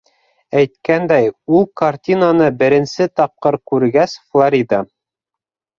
[0.61, 4.83] Әйткәндәй, ул картинаны беренсе тапҡыр күргәс, Флорида: